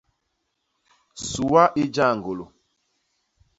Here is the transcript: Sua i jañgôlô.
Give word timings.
Sua 1.29 1.63
i 1.81 1.83
jañgôlô. 1.95 2.45